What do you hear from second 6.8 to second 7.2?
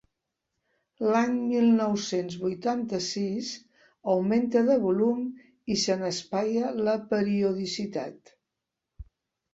la